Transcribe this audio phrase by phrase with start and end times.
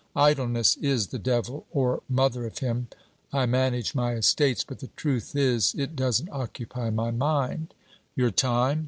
[0.15, 2.87] Idleness is the devil or mother of him.
[3.31, 7.75] I manage my estates; but the truth is, it doesn't occupy my mind.'
[8.15, 8.79] 'Your time.'